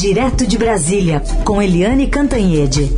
[0.00, 2.90] Direto de Brasília, com Eliane Cantanhede.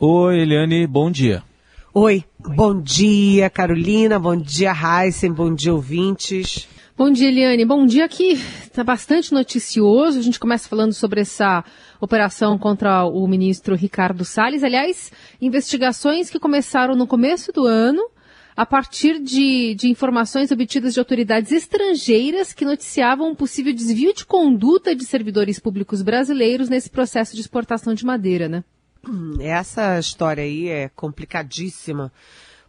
[0.00, 1.44] Oi, Eliane, bom dia.
[1.94, 6.66] Oi, bom dia, Carolina, bom dia, Heisen, bom dia, ouvintes.
[6.98, 7.64] Bom dia, Eliane.
[7.64, 8.32] Bom dia aqui.
[8.32, 10.18] Está bastante noticioso.
[10.18, 11.64] A gente começa falando sobre essa
[12.00, 14.64] operação contra o ministro Ricardo Salles.
[14.64, 18.02] Aliás, investigações que começaram no começo do ano,
[18.56, 24.24] a partir de, de informações obtidas de autoridades estrangeiras que noticiavam um possível desvio de
[24.24, 28.64] conduta de servidores públicos brasileiros nesse processo de exportação de madeira, né?
[29.40, 32.12] Essa história aí é complicadíssima,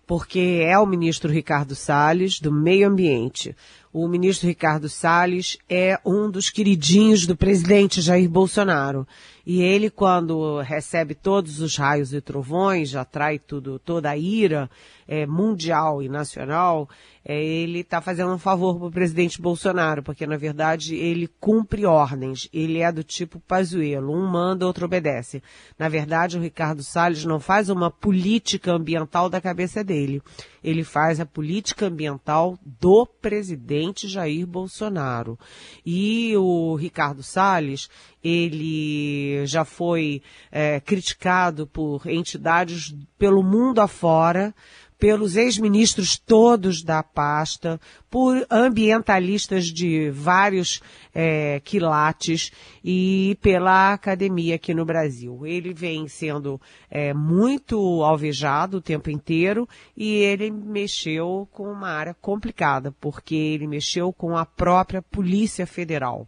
[0.08, 3.56] porque é o ministro Ricardo Salles, do Meio Ambiente.
[3.94, 9.06] O ministro Ricardo Salles é um dos queridinhos do presidente Jair Bolsonaro.
[9.46, 14.70] E ele, quando recebe todos os raios e trovões, atrai tudo, toda a ira
[15.06, 16.88] é, mundial e nacional,
[17.26, 21.86] é, ele está fazendo um favor para o presidente Bolsonaro, porque na verdade ele cumpre
[21.86, 22.48] ordens.
[22.54, 25.44] Ele é do tipo Pazuello, um manda, outro obedece.
[25.78, 30.22] Na verdade, o Ricardo Salles não faz uma política ambiental da cabeça dele.
[30.64, 35.38] Ele faz a política ambiental do presidente Jair Bolsonaro.
[35.86, 37.90] E o Ricardo Salles,
[38.24, 44.54] ele já foi é, criticado por entidades pelo mundo afora,
[45.02, 50.80] pelos ex-ministros todos da pasta, por ambientalistas de vários
[51.12, 52.52] é, quilates
[52.86, 55.44] e pela academia aqui no Brasil.
[55.44, 62.16] Ele vem sendo é, muito alvejado o tempo inteiro e ele mexeu com uma área
[62.22, 66.28] complicada, porque ele mexeu com a própria Polícia Federal.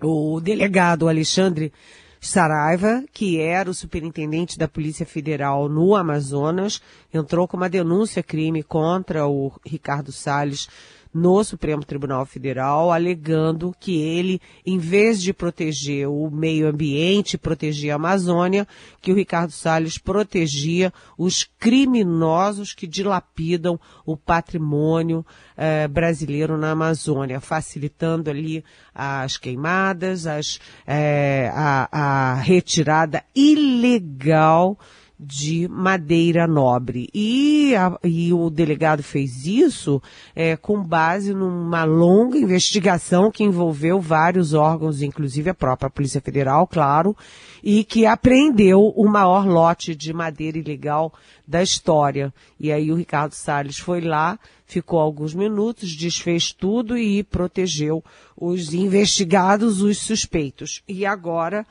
[0.00, 1.72] O delegado Alexandre
[2.20, 6.80] Saraiva, que era o superintendente da Polícia Federal no Amazonas,
[7.12, 10.68] entrou com uma denúncia crime contra o Ricardo Salles
[11.12, 17.90] no Supremo Tribunal Federal, alegando que ele, em vez de proteger o meio ambiente, proteger
[17.90, 18.66] a Amazônia,
[19.00, 25.24] que o Ricardo Salles protegia os criminosos que dilapidam o patrimônio
[25.56, 34.78] eh, brasileiro na Amazônia, facilitando ali as queimadas, as, eh, a, a retirada ilegal
[35.18, 37.08] de madeira nobre.
[37.12, 40.00] E, a, e o delegado fez isso
[40.34, 46.66] é, com base numa longa investigação que envolveu vários órgãos, inclusive a própria Polícia Federal,
[46.66, 47.16] claro,
[47.62, 51.12] e que apreendeu o maior lote de madeira ilegal
[51.46, 52.32] da história.
[52.60, 58.04] E aí o Ricardo Salles foi lá, ficou alguns minutos, desfez tudo e protegeu
[58.36, 60.82] os investigados, os suspeitos.
[60.86, 61.66] E agora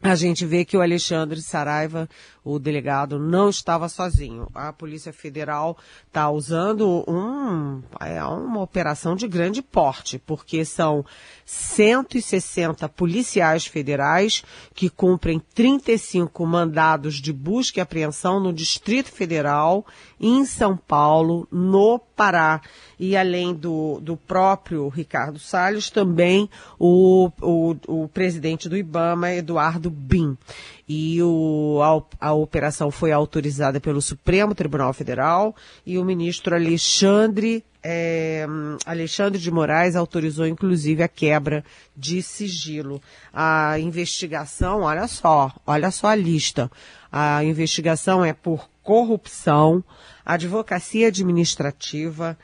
[0.00, 2.08] a gente vê que o Alexandre Saraiva,
[2.44, 4.46] o delegado, não estava sozinho.
[4.54, 5.76] A Polícia Federal
[6.06, 11.04] está usando um, é uma operação de grande porte, porque são
[11.44, 19.84] 160 policiais federais que cumprem 35 mandados de busca e apreensão no Distrito Federal,
[20.20, 22.60] em São Paulo, no Pará.
[22.98, 26.48] E além do, do próprio Ricardo Salles, também
[26.78, 30.36] o, o, o presidente do IBAMA, Eduardo Bin.
[30.88, 31.80] E o,
[32.20, 35.54] a, a operação foi autorizada pelo Supremo Tribunal Federal
[35.84, 38.44] e o ministro Alexandre é,
[38.84, 41.64] Alexandre de Moraes autorizou inclusive a quebra
[41.96, 43.00] de sigilo.
[43.32, 46.70] A investigação, olha só, olha só a lista.
[47.10, 49.84] A investigação é por corrupção,
[50.24, 52.38] advocacia administrativa,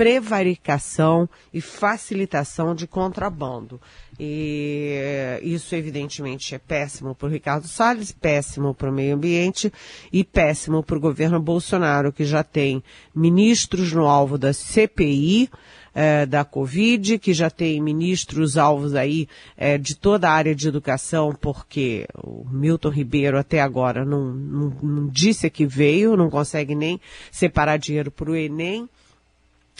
[0.00, 3.78] prevaricação e facilitação de contrabando.
[4.18, 9.70] E isso, evidentemente, é péssimo para o Ricardo Salles, péssimo para o meio ambiente
[10.10, 12.82] e péssimo para o governo Bolsonaro, que já tem
[13.14, 15.50] ministros no alvo da CPI,
[15.94, 20.66] é, da Covid, que já tem ministros alvos aí é, de toda a área de
[20.66, 26.74] educação, porque o Milton Ribeiro até agora não, não, não disse que veio, não consegue
[26.74, 26.98] nem
[27.30, 28.88] separar dinheiro para o Enem.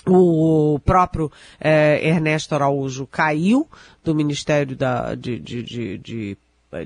[0.06, 1.30] O próprio
[1.60, 3.68] eh, Ernesto Araújo caiu
[4.02, 6.38] do Ministério da, de, de, de, de,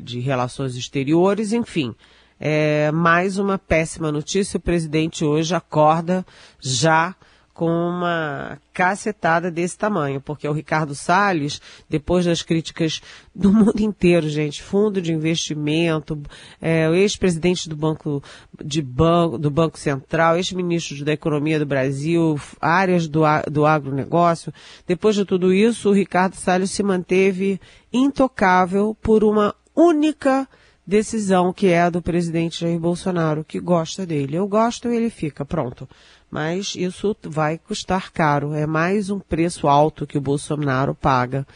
[0.02, 1.94] de Relações Exteriores, enfim.
[2.40, 4.56] É mais uma péssima notícia.
[4.56, 6.26] O presidente hoje acorda
[6.60, 7.14] já
[7.54, 13.00] com uma cacetada desse tamanho, porque o Ricardo Salles, depois das críticas
[13.32, 16.20] do mundo inteiro, gente, fundo de investimento,
[16.60, 18.20] é, o ex-presidente do Banco
[18.62, 24.52] de Banco, do Banco Central, ex-ministro da Economia do Brasil, áreas do, do agronegócio,
[24.84, 27.60] depois de tudo isso, o Ricardo Salles se manteve
[27.92, 30.48] intocável por uma única
[30.86, 34.36] decisão que é a do presidente Jair Bolsonaro, que gosta dele.
[34.36, 35.88] Eu gosto e ele fica, pronto.
[36.34, 38.54] Mas isso vai custar caro.
[38.54, 41.46] É mais um preço alto que o Bolsonaro paga.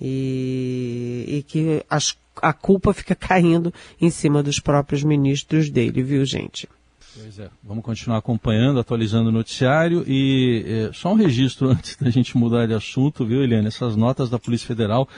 [0.00, 6.24] E, e que as, a culpa fica caindo em cima dos próprios ministros dele, viu,
[6.24, 6.68] gente?
[7.14, 12.10] Pois é, vamos continuar acompanhando, atualizando o noticiário e é, só um registro antes da
[12.10, 13.68] gente mudar de assunto, viu, Eliane?
[13.68, 15.08] Essas notas da Polícia Federal,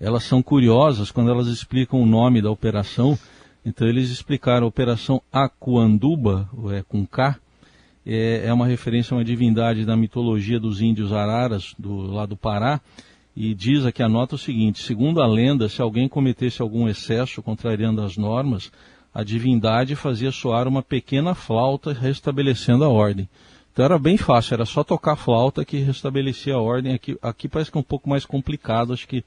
[0.00, 3.16] elas são curiosas quando elas explicam o nome da operação.
[3.64, 7.38] Então eles explicaram a Operação Acuanduba, é, com K,
[8.06, 12.36] é, é uma referência a uma divindade da mitologia dos índios araras, do, lá do
[12.36, 12.80] Pará,
[13.36, 17.42] e diz aqui a nota o seguinte, segundo a lenda, se alguém cometesse algum excesso
[17.42, 18.70] contrariando as normas,
[19.12, 23.28] a divindade fazia soar uma pequena flauta restabelecendo a ordem.
[23.72, 26.94] Então era bem fácil, era só tocar a flauta que restabelecia a ordem.
[26.94, 29.22] Aqui, aqui parece que é um pouco mais complicado, acho que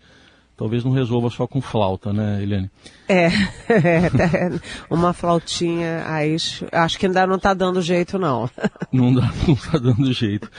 [0.59, 2.69] talvez não resolva só com flauta, né, Eliane?
[3.07, 3.27] É,
[3.71, 4.59] é
[4.89, 6.35] uma flautinha, aí
[6.69, 8.49] acho que ainda não está dando jeito, não.
[8.91, 10.49] Não dá, não está dando jeito.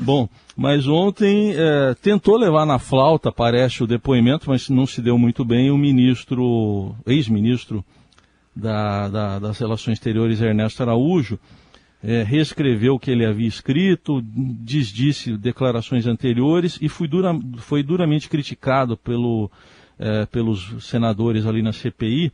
[0.00, 5.18] Bom, mas ontem é, tentou levar na flauta, parece o depoimento, mas não se deu
[5.18, 7.84] muito bem, o ministro, ex-ministro
[8.54, 11.38] da, da, das Relações Exteriores, Ernesto Araújo,
[12.02, 18.28] é, reescreveu o que ele havia escrito, desdisse declarações anteriores e foi, dura, foi duramente
[18.28, 19.50] criticado pelo,
[19.98, 22.32] é, pelos senadores ali na CPI.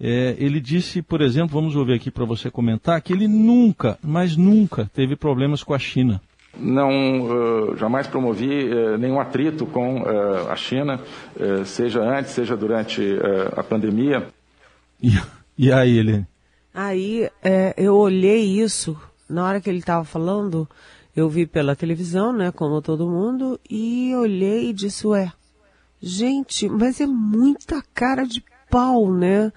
[0.00, 4.36] É, ele disse, por exemplo, vamos ouvir aqui para você comentar, que ele nunca, mas
[4.36, 6.20] nunca teve problemas com a China.
[6.58, 6.90] Não,
[7.70, 11.00] uh, jamais promovi uh, nenhum atrito com uh, a China,
[11.64, 13.02] seja antes, seja durante
[13.56, 14.26] a pandemia.
[15.56, 16.26] E aí, ele?
[16.82, 18.98] Aí é, eu olhei isso,
[19.28, 20.66] na hora que ele estava falando,
[21.14, 25.30] eu vi pela televisão, né, como todo mundo, e olhei e disse, ué,
[26.00, 29.52] gente, mas é muita cara de pau, né?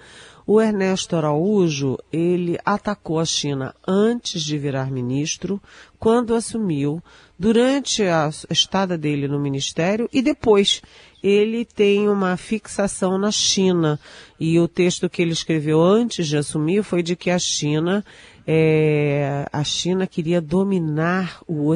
[0.46, 5.62] O Ernesto Araújo, ele atacou a China antes de virar ministro,
[5.98, 7.02] quando assumiu,
[7.40, 10.82] durante a estada dele no ministério e depois
[11.24, 14.00] ele tem uma fixação na China.
[14.38, 18.04] E o texto que ele escreveu antes de assumir foi de que a China
[18.46, 21.74] é, a China queria dominar o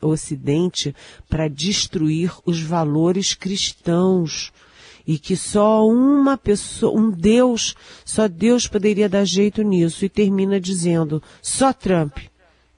[0.00, 0.94] Ocidente
[1.28, 4.50] para destruir os valores cristãos
[5.06, 10.58] e que só uma pessoa, um Deus, só Deus poderia dar jeito nisso e termina
[10.58, 12.18] dizendo, só Trump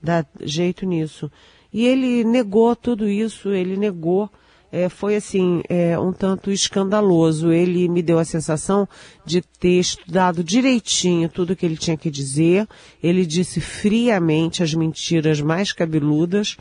[0.02, 1.30] dá jeito nisso.
[1.72, 4.30] E ele negou tudo isso, ele negou
[4.70, 7.52] é, foi assim, é, um tanto escandaloso.
[7.52, 8.88] Ele me deu a sensação
[9.24, 12.66] de ter estudado direitinho tudo que ele tinha que dizer.
[13.02, 16.56] Ele disse friamente as mentiras mais cabeludas,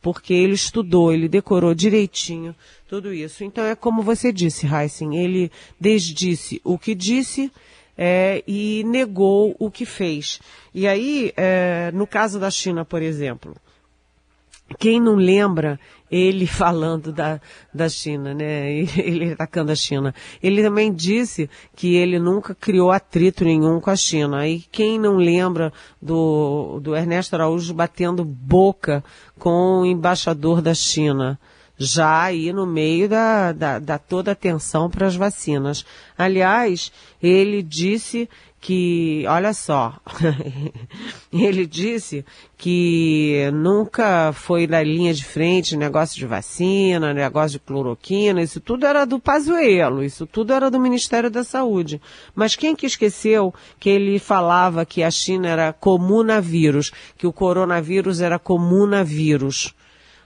[0.00, 2.54] porque ele estudou, ele decorou direitinho
[2.88, 3.44] tudo isso.
[3.44, 7.52] Então é como você disse, Heisen, ele desdisse o que disse,
[7.96, 10.40] é, e negou o que fez.
[10.74, 13.54] E aí, é, no caso da China, por exemplo,
[14.80, 15.78] quem não lembra
[16.10, 17.40] ele falando da,
[17.72, 18.68] da China, né?
[18.98, 20.12] Ele atacando a China.
[20.42, 24.48] Ele também disse que ele nunca criou atrito nenhum com a China.
[24.48, 25.72] E quem não lembra
[26.02, 29.04] do, do Ernesto Araújo batendo boca
[29.38, 31.38] com o embaixador da China?
[31.82, 35.82] Já aí no meio da, da, da toda a atenção para as vacinas.
[36.16, 36.92] Aliás,
[37.22, 38.28] ele disse
[38.60, 39.98] que, olha só,
[41.32, 42.22] ele disse
[42.58, 48.84] que nunca foi na linha de frente negócio de vacina, negócio de cloroquina, isso tudo
[48.84, 51.98] era do Pazuello, isso tudo era do Ministério da Saúde.
[52.34, 58.20] Mas quem que esqueceu que ele falava que a China era comunavírus, que o coronavírus
[58.20, 59.74] era comunavírus?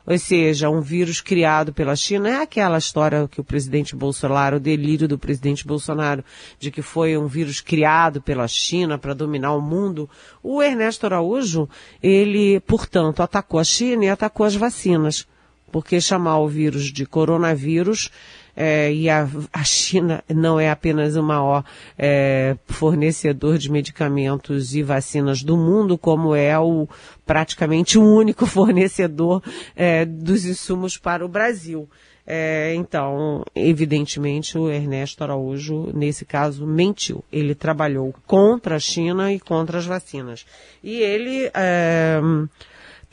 [0.06, 4.60] Ou seja, um vírus criado pela China, é aquela história que o presidente Bolsonaro, o
[4.60, 6.22] delírio do presidente Bolsonaro,
[6.58, 10.08] de que foi um vírus criado pela China para dominar o mundo.
[10.42, 11.68] O Ernesto Araújo,
[12.02, 15.26] ele, portanto, atacou a China e atacou as vacinas,
[15.72, 18.10] porque chamar o vírus de coronavírus
[18.56, 21.64] é, e a, a, China não é apenas o maior
[21.98, 26.88] é, fornecedor de medicamentos e vacinas do mundo, como é o
[27.26, 29.42] praticamente o único fornecedor
[29.74, 31.88] é, dos insumos para o Brasil.
[32.26, 37.22] É, então, evidentemente, o Ernesto Araújo, nesse caso, mentiu.
[37.30, 40.46] Ele trabalhou contra a China e contra as vacinas.
[40.82, 42.18] E ele é,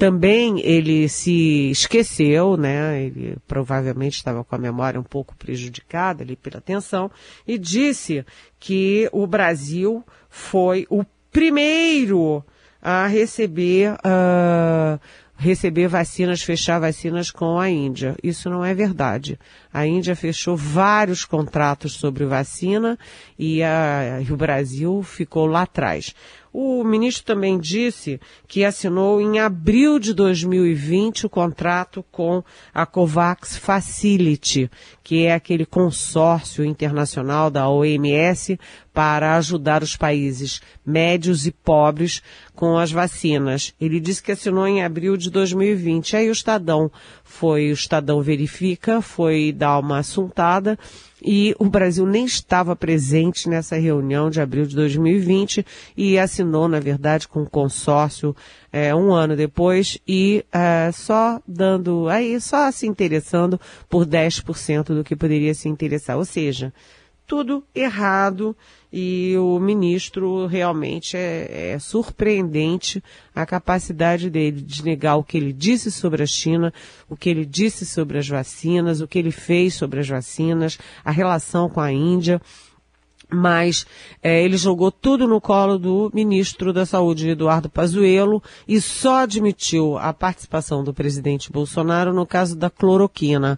[0.01, 3.03] também ele se esqueceu, né?
[3.03, 7.11] Ele provavelmente estava com a memória um pouco prejudicada ali pela tensão
[7.47, 8.25] e disse
[8.59, 12.43] que o Brasil foi o primeiro
[12.81, 14.99] a receber uh,
[15.37, 18.15] receber vacinas, fechar vacinas com a Índia.
[18.23, 19.39] Isso não é verdade.
[19.71, 22.97] A Índia fechou vários contratos sobre vacina
[23.37, 26.15] e, a, e o Brasil ficou lá atrás.
[26.53, 32.43] O ministro também disse que assinou em abril de 2020 o contrato com
[32.73, 34.69] a COVAX Facility,
[35.01, 38.59] que é aquele consórcio internacional da OMS
[38.93, 42.21] para ajudar os países médios e pobres
[42.53, 43.73] com as vacinas.
[43.79, 46.17] Ele disse que assinou em abril de 2020.
[46.17, 46.91] Aí o Estadão
[47.23, 50.77] foi, o Estadão verifica, foi dar uma assuntada
[51.23, 56.79] e o Brasil nem estava presente nessa reunião de abril de 2020 e assinou, na
[56.79, 58.35] verdade, com o consórcio
[58.73, 65.03] é, um ano depois e é, só dando, aí só se interessando por 10% do
[65.03, 66.17] que poderia se interessar.
[66.17, 66.73] Ou seja,
[67.31, 68.53] tudo errado
[68.91, 73.01] e o ministro realmente é, é, surpreendente
[73.33, 76.73] a capacidade dele de negar o que ele disse sobre a China,
[77.07, 81.11] o que ele disse sobre as vacinas, o que ele fez sobre as vacinas, a
[81.11, 82.41] relação com a Índia
[83.33, 83.85] mas
[84.21, 89.97] é, ele jogou tudo no colo do ministro da Saúde, Eduardo Pazuello, e só admitiu
[89.97, 93.57] a participação do presidente Bolsonaro no caso da cloroquina.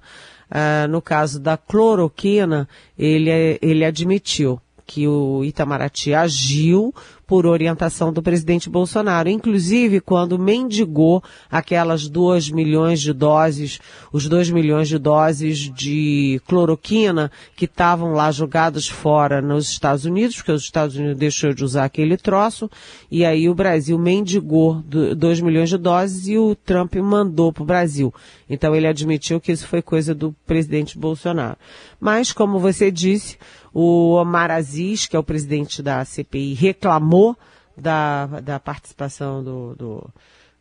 [0.50, 6.94] Uh, no caso da cloroquina, ele, ele admitiu que o Itamaraty agiu
[7.26, 13.80] por orientação do presidente Bolsonaro, inclusive quando mendigou aquelas 2 milhões de doses,
[14.12, 20.36] os 2 milhões de doses de cloroquina que estavam lá jogados fora nos Estados Unidos,
[20.36, 22.70] porque os Estados Unidos deixou de usar aquele troço,
[23.10, 27.66] e aí o Brasil mendigou 2 milhões de doses e o Trump mandou para o
[27.66, 28.14] Brasil.
[28.50, 31.58] Então ele admitiu que isso foi coisa do presidente Bolsonaro.
[32.00, 33.38] Mas, como você disse,
[33.74, 37.36] o Omar Aziz, que é o presidente da CPI, reclamou
[37.76, 40.10] da, da participação do, do,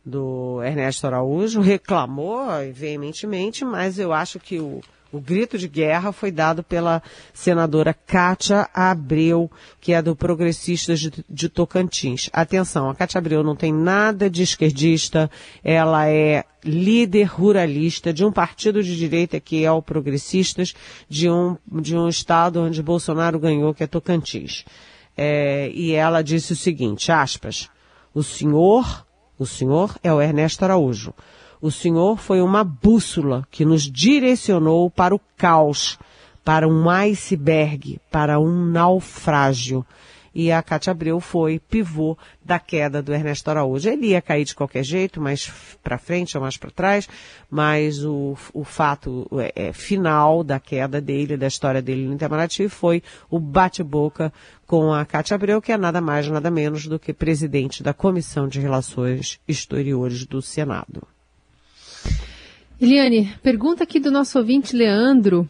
[0.03, 4.81] do Ernesto Araújo, reclamou veementemente, mas eu acho que o,
[5.13, 7.01] o grito de guerra foi dado pela
[7.31, 12.31] senadora Kátia Abreu, que é do Progressistas de, de, Tocantins.
[12.33, 15.29] Atenção, a Kátia Abreu não tem nada de esquerdista,
[15.63, 20.73] ela é líder ruralista de um partido de direita que é o Progressistas,
[21.07, 24.65] de um, de um estado onde Bolsonaro ganhou, que é Tocantins.
[25.15, 27.69] É, e ela disse o seguinte, aspas,
[28.15, 29.05] o senhor,
[29.37, 31.13] o senhor é o Ernesto Araújo.
[31.63, 35.97] O Senhor foi uma bússola que nos direcionou para o caos,
[36.43, 39.85] para um iceberg, para um naufrágio.
[40.35, 43.87] E a Cátia Abreu foi pivô da queda do Ernesto Araújo.
[43.87, 45.49] Ele ia cair de qualquer jeito, mais
[45.81, 47.07] para frente ou mais para trás,
[47.49, 52.67] mas o, o fato é, é, final da queda dele, da história dele no Itamaraty,
[52.67, 54.33] foi o bate-boca
[54.67, 58.49] com a Cátia Abreu, que é nada mais, nada menos do que presidente da Comissão
[58.49, 61.12] de Relações Exteriores do Senado.
[62.83, 65.47] Eliane, pergunta aqui do nosso ouvinte Leandro.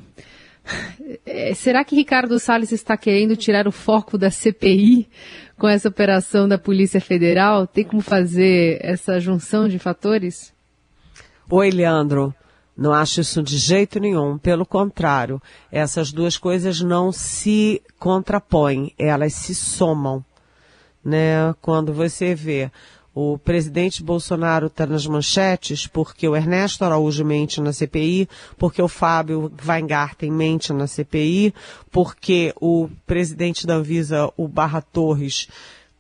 [1.25, 5.10] É, será que Ricardo Salles está querendo tirar o foco da CPI
[5.58, 7.66] com essa operação da Polícia Federal?
[7.66, 10.54] Tem como fazer essa junção de fatores?
[11.50, 12.36] Oi, Leandro.
[12.78, 14.38] Não acho isso de jeito nenhum.
[14.38, 20.24] Pelo contrário, essas duas coisas não se contrapõem, elas se somam.
[21.04, 21.52] Né?
[21.62, 22.72] Quando você vê
[23.15, 28.27] o presidente Bolsonaro está nas manchetes porque o Ernesto Araújo mente na CPI,
[28.58, 31.53] porque o Fábio Weingarten mente na CPI,
[31.91, 35.48] porque o presidente da Anvisa, o Barra Torres,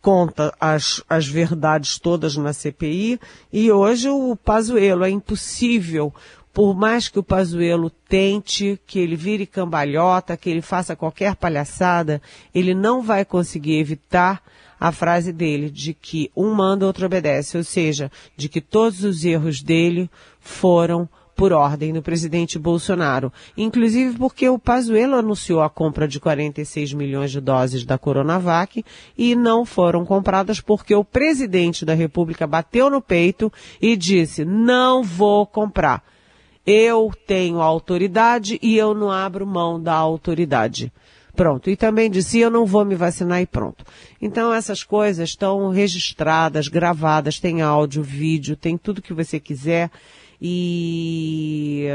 [0.01, 3.19] conta as, as verdades todas na CPI,
[3.51, 6.13] e hoje o Pazuello é impossível
[6.53, 12.21] por mais que o Pazuello tente, que ele vire cambalhota, que ele faça qualquer palhaçada,
[12.53, 14.39] ele não vai conseguir evitar
[14.83, 19.23] a frase dele de que um manda, outro obedece, ou seja, de que todos os
[19.23, 20.09] erros dele
[20.41, 23.31] foram por ordem do presidente Bolsonaro.
[23.55, 28.83] Inclusive porque o Pazuello anunciou a compra de 46 milhões de doses da Coronavac
[29.17, 33.49] e não foram compradas porque o presidente da República bateu no peito
[33.81, 36.03] e disse: não vou comprar.
[36.67, 40.91] Eu tenho autoridade e eu não abro mão da autoridade.
[41.35, 41.69] Pronto.
[41.69, 43.83] E também dizia, eu não vou me vacinar e pronto.
[44.21, 49.89] Então essas coisas estão registradas, gravadas, tem áudio, vídeo, tem tudo que você quiser.
[50.39, 51.87] E,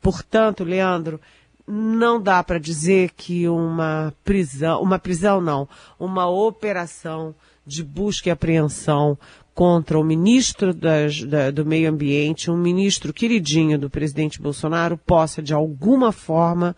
[0.00, 1.20] portanto, Leandro,
[1.66, 7.34] não dá para dizer que uma prisão, uma prisão não, uma operação
[7.66, 9.18] de busca e apreensão
[9.52, 15.42] contra o ministro das, da, do Meio Ambiente, um ministro queridinho do presidente Bolsonaro, possa
[15.42, 16.76] de alguma forma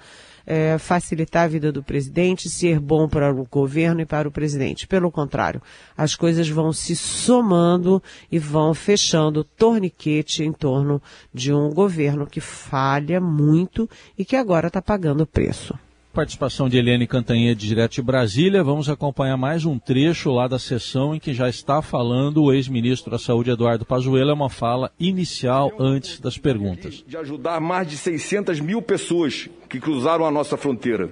[0.50, 4.86] é, facilitar a vida do presidente, ser bom para o governo e para o presidente.
[4.86, 5.60] Pelo contrário,
[5.94, 8.02] as coisas vão se somando
[8.32, 11.02] e vão fechando torniquete em torno
[11.34, 13.86] de um governo que falha muito
[14.16, 15.78] e que agora está pagando o preço
[16.18, 18.64] participação de Eliane Cantanhede, direto de Brasília.
[18.64, 23.08] Vamos acompanhar mais um trecho lá da sessão em que já está falando o ex-ministro
[23.08, 24.32] da Saúde, Eduardo Pazuello.
[24.32, 27.04] É uma fala inicial antes das perguntas.
[27.06, 31.08] De ajudar mais de 600 mil pessoas que cruzaram a nossa fronteira,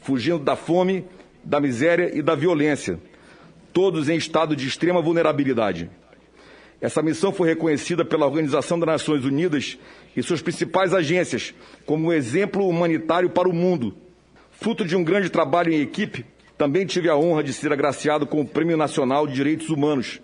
[0.00, 1.04] fugindo da fome,
[1.44, 2.98] da miséria e da violência,
[3.74, 5.90] todos em estado de extrema vulnerabilidade.
[6.80, 9.76] Essa missão foi reconhecida pela Organização das Nações Unidas
[10.16, 11.52] e suas principais agências
[11.84, 14.05] como um exemplo humanitário para o mundo
[14.60, 16.24] Fruto de um grande trabalho em equipe,
[16.56, 20.20] também tive a honra de ser agraciado com o Prêmio Nacional de Direitos Humanos,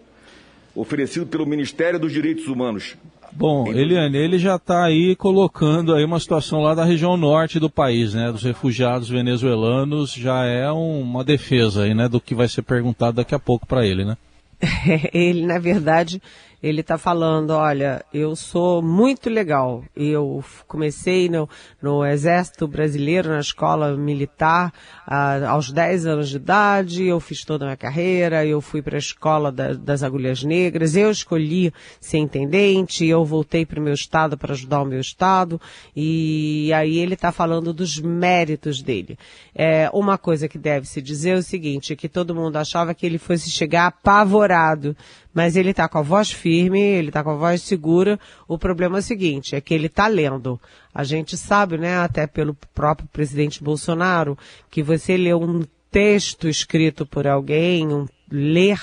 [0.74, 2.96] oferecido pelo Ministério dos Direitos Humanos.
[3.34, 7.70] Bom, Eliane, ele já está aí colocando aí uma situação lá da região norte do
[7.70, 12.46] país, né, dos refugiados venezuelanos, já é um, uma defesa aí, né, do que vai
[12.46, 14.16] ser perguntado daqui a pouco para ele, né?
[15.14, 16.20] ele, na verdade,
[16.62, 19.83] ele está falando, olha, eu sou muito legal.
[19.97, 21.49] Eu comecei no,
[21.83, 24.73] no Exército Brasileiro, na escola militar,
[25.04, 28.97] ah, aos 10 anos de idade, eu fiz toda a minha carreira, eu fui para
[28.97, 33.95] a escola da, das agulhas negras, eu escolhi ser intendente, eu voltei para o meu
[33.95, 35.61] estado para ajudar o meu estado,
[35.97, 39.19] e aí ele está falando dos méritos dele.
[39.52, 43.04] É, uma coisa que deve se dizer é o seguinte, que todo mundo achava que
[43.04, 44.97] ele fosse chegar apavorado
[45.34, 48.18] mas ele está com a voz firme, ele está com a voz segura.
[48.46, 50.60] O problema é o seguinte, é que ele está lendo.
[50.94, 54.36] A gente sabe, né, até pelo próprio presidente Bolsonaro,
[54.70, 58.80] que você lê um texto escrito por alguém, um ler,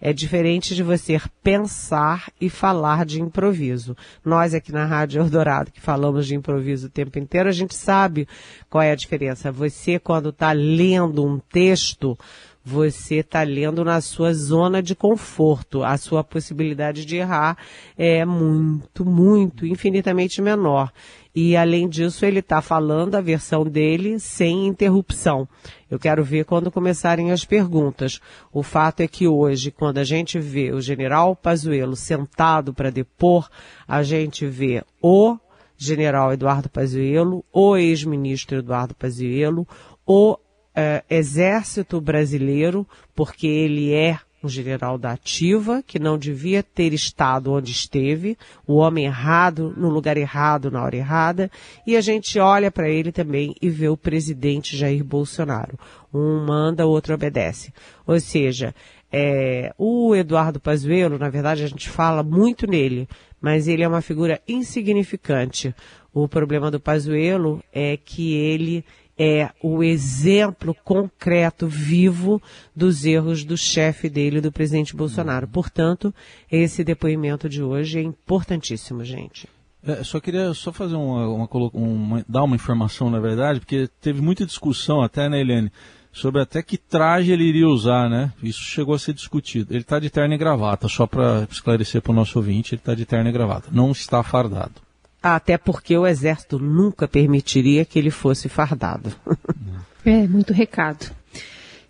[0.00, 3.96] é diferente de você pensar e falar de improviso.
[4.24, 8.26] Nós aqui na Rádio Eldorado, que falamos de improviso o tempo inteiro, a gente sabe
[8.68, 9.52] qual é a diferença.
[9.52, 12.18] Você, quando está lendo um texto,
[12.64, 15.82] você está lendo na sua zona de conforto.
[15.82, 17.56] A sua possibilidade de errar
[17.96, 20.92] é muito, muito, infinitamente menor.
[21.34, 25.48] E além disso, ele está falando a versão dele sem interrupção.
[25.90, 28.20] Eu quero ver quando começarem as perguntas.
[28.52, 33.48] O fato é que hoje, quando a gente vê o general Pazuello sentado para depor,
[33.88, 35.38] a gente vê o
[35.76, 39.66] general Eduardo Pazuello, o ex-ministro Eduardo Pazuello,
[40.06, 40.36] o
[40.74, 47.52] é, exército brasileiro, porque ele é um general da ativa, que não devia ter estado
[47.52, 51.50] onde esteve, o homem errado, no lugar errado, na hora errada,
[51.86, 55.78] e a gente olha para ele também e vê o presidente Jair Bolsonaro.
[56.12, 57.72] Um manda, o outro obedece.
[58.04, 58.74] Ou seja,
[59.12, 63.08] é, o Eduardo Pazuello, na verdade, a gente fala muito nele,
[63.40, 65.74] mas ele é uma figura insignificante.
[66.12, 68.84] O problema do Pazuello é que ele
[69.22, 72.42] é o exemplo concreto, vivo,
[72.74, 75.46] dos erros do chefe dele, do presidente Bolsonaro.
[75.46, 76.12] Portanto,
[76.50, 79.48] esse depoimento de hoje é importantíssimo, gente.
[79.86, 84.20] É, só queria só fazer uma, uma, uma, dar uma informação, na verdade, porque teve
[84.20, 85.70] muita discussão até, né, Helene,
[86.12, 88.32] sobre até que traje ele iria usar, né?
[88.42, 89.72] Isso chegou a ser discutido.
[89.72, 92.94] Ele está de terno e gravata, só para esclarecer para o nosso ouvinte, ele está
[92.94, 94.74] de terno e gravata, não está fardado.
[95.22, 99.14] Até porque o exército nunca permitiria que ele fosse fardado.
[100.04, 101.14] é, muito recado.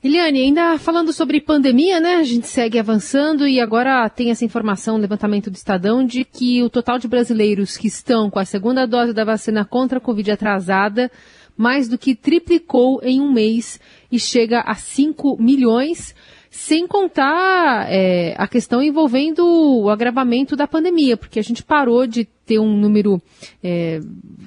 [0.05, 2.17] Eliane, ainda falando sobre pandemia, né?
[2.17, 6.69] A gente segue avançando e agora tem essa informação, levantamento do Estadão, de que o
[6.69, 11.09] total de brasileiros que estão com a segunda dose da vacina contra a Covid atrasada
[11.57, 13.79] mais do que triplicou em um mês
[14.11, 16.15] e chega a 5 milhões
[16.53, 22.27] sem contar é, a questão envolvendo o agravamento da pandemia, porque a gente parou de
[22.45, 23.23] ter um número
[23.65, 24.01] é,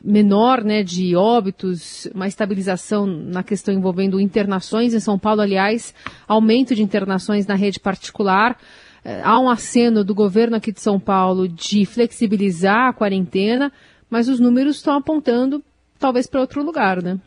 [0.04, 4.94] menor né, de óbitos, uma estabilização na questão envolvendo internações.
[4.94, 5.96] Em São Paulo, aliás,
[6.28, 8.56] aumento de internações na rede particular.
[9.04, 13.72] É, há um aceno do governo aqui de São Paulo de flexibilizar a quarentena,
[14.12, 15.63] mas os números estão apontando
[15.98, 17.20] talvez para outro lugar, né?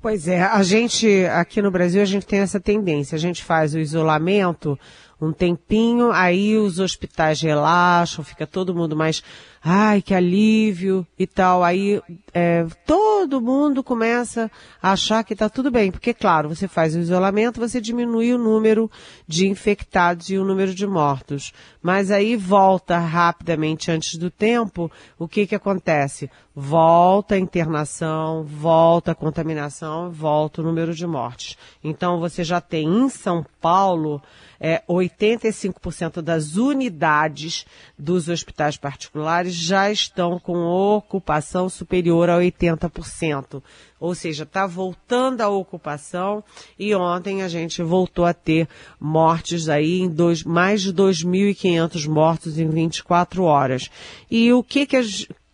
[0.00, 3.16] Pois é, a gente, aqui no Brasil, a gente tem essa tendência.
[3.16, 4.78] A gente faz o isolamento
[5.20, 9.22] um tempinho, aí os hospitais relaxam, fica todo mundo mais
[9.62, 11.62] ai, que alívio e tal.
[11.64, 12.00] Aí
[12.32, 14.50] é, todo mundo começa
[14.82, 18.38] a achar que está tudo bem, porque claro, você faz o isolamento, você diminui o
[18.38, 18.90] número
[19.26, 21.52] de infectados e o número de mortos.
[21.82, 26.30] Mas aí volta rapidamente antes do tempo, o que que acontece?
[26.54, 31.56] Volta a internação, volta a contaminação, volta o número de mortes.
[31.82, 34.20] Então você já tem em São Paulo
[34.60, 37.64] é, 85% das unidades
[37.96, 43.62] dos hospitais particulares já estão com ocupação superior a 80%.
[44.00, 46.42] Ou seja, está voltando a ocupação
[46.78, 48.68] e ontem a gente voltou a ter
[49.00, 53.90] mortes aí em dois, mais de 2.500 mortos em 24 horas.
[54.30, 54.96] E o que que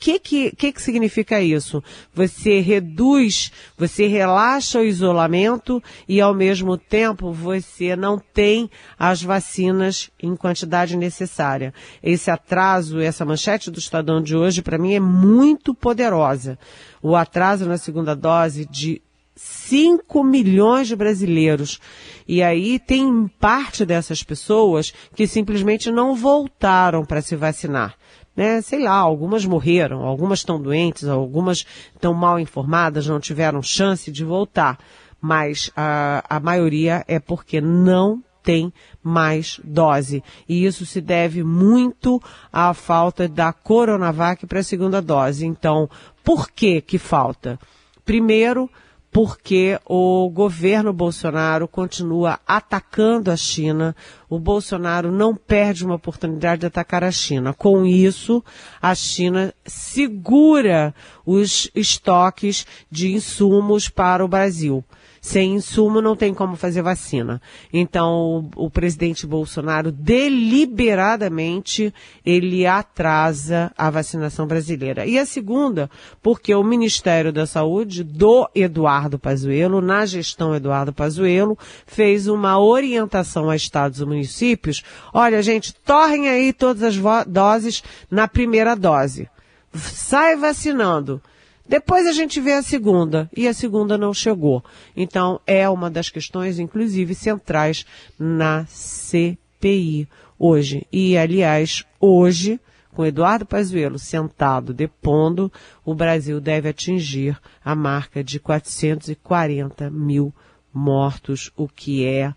[0.04, 1.82] que, que, que, que significa isso?
[2.12, 10.10] Você reduz, você relaxa o isolamento e ao mesmo tempo você não tem as vacinas
[10.22, 11.72] em quantidade necessária.
[12.02, 16.58] Esse atraso, essa manchete do Estadão de hoje, para mim é muito poderosa.
[17.02, 19.00] O atraso na segunda dose de
[19.34, 21.80] 5 milhões de brasileiros.
[22.28, 27.96] E aí tem parte dessas pessoas que simplesmente não voltaram para se vacinar
[28.36, 28.60] né?
[28.60, 34.24] Sei lá, algumas morreram, algumas estão doentes, algumas estão mal informadas, não tiveram chance de
[34.24, 34.78] voltar.
[35.20, 40.22] Mas a, a maioria é porque não tem mais dose.
[40.46, 45.46] E isso se deve muito à falta da Coronavac para a segunda dose.
[45.46, 45.88] Então,
[46.22, 47.58] por que que falta?
[48.04, 48.70] Primeiro,
[49.14, 53.94] porque o governo Bolsonaro continua atacando a China.
[54.28, 57.54] O Bolsonaro não perde uma oportunidade de atacar a China.
[57.54, 58.42] Com isso,
[58.82, 60.92] a China segura
[61.24, 64.84] os estoques de insumos para o Brasil.
[65.24, 67.40] Sem insumo não tem como fazer vacina.
[67.72, 71.94] Então, o, o presidente Bolsonaro deliberadamente
[72.26, 75.06] ele atrasa a vacinação brasileira.
[75.06, 75.88] E a segunda,
[76.22, 81.56] porque o Ministério da Saúde do Eduardo Pazuello, na gestão Eduardo Pazuello,
[81.86, 84.82] fez uma orientação a estados e municípios.
[85.10, 89.26] Olha, gente, torrem aí todas as doses na primeira dose.
[89.72, 91.22] Sai vacinando.
[91.66, 94.62] Depois a gente vê a segunda, e a segunda não chegou.
[94.94, 97.86] Então, é uma das questões, inclusive, centrais
[98.18, 100.06] na CPI
[100.38, 100.86] hoje.
[100.92, 102.60] E, aliás, hoje,
[102.92, 105.50] com Eduardo Pazuello sentado depondo,
[105.84, 110.34] o Brasil deve atingir a marca de 440 mil
[110.72, 112.34] mortos, o que é,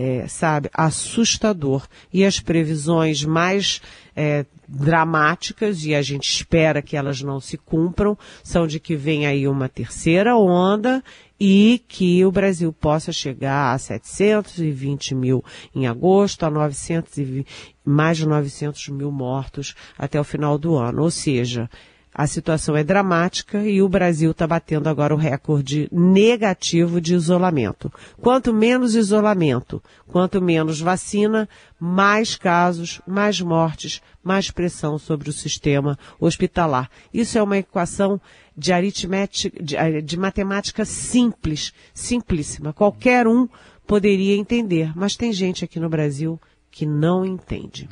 [0.00, 1.86] é sabe, assustador.
[2.10, 3.82] E as previsões mais
[4.16, 9.26] é, dramáticas e a gente espera que elas não se cumpram, são de que vem
[9.26, 11.04] aí uma terceira onda
[11.38, 17.46] e que o Brasil possa chegar a 720 mil em agosto, a 920,
[17.84, 21.02] mais de 900 mil mortos até o final do ano.
[21.02, 21.68] Ou seja,
[22.12, 27.92] a situação é dramática e o Brasil está batendo agora o recorde negativo de isolamento.
[28.20, 35.96] Quanto menos isolamento, quanto menos vacina, mais casos, mais mortes, mais pressão sobre o sistema
[36.18, 36.90] hospitalar.
[37.14, 38.20] Isso é uma equação
[38.56, 42.72] de aritmética, de, eh, de matemática simples, simplíssima.
[42.72, 43.48] Qualquer um
[43.86, 47.88] poderia entender, mas tem gente aqui no Brasil que não entende.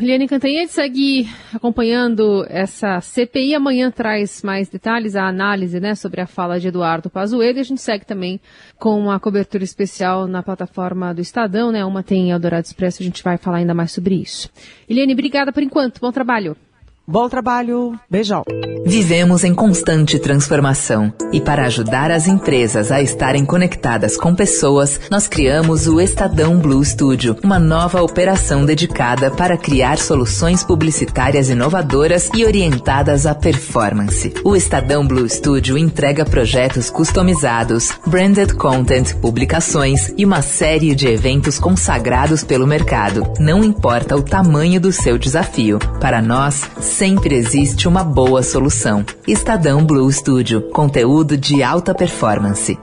[0.00, 3.56] Eliane Cantanhede segue acompanhando essa CPI.
[3.56, 7.58] Amanhã traz mais detalhes, a análise né, sobre a fala de Eduardo Pazuello.
[7.58, 8.40] E a gente segue também
[8.78, 11.72] com uma cobertura especial na plataforma do Estadão.
[11.72, 11.84] Né?
[11.84, 14.48] Uma tem Eldorado Expresso, a gente vai falar ainda mais sobre isso.
[14.88, 16.00] Eliane, obrigada por enquanto.
[16.00, 16.56] Bom trabalho.
[17.10, 17.98] Bom trabalho.
[18.10, 18.44] Beijão.
[18.84, 25.26] Vivemos em constante transformação e para ajudar as empresas a estarem conectadas com pessoas, nós
[25.26, 32.44] criamos o Estadão Blue Studio, uma nova operação dedicada para criar soluções publicitárias inovadoras e
[32.44, 34.32] orientadas à performance.
[34.44, 41.58] O Estadão Blue Studio entrega projetos customizados, branded content, publicações e uma série de eventos
[41.58, 43.30] consagrados pelo mercado.
[43.38, 45.78] Não importa o tamanho do seu desafio.
[46.00, 46.62] Para nós,
[46.98, 49.06] sempre existe uma boa solução.
[49.24, 52.76] Estadão Blue Studio, conteúdo de alta performance.